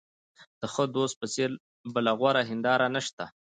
[0.59, 1.49] د ښه دوست په څېر
[1.93, 3.25] بله غوره هنداره نشته.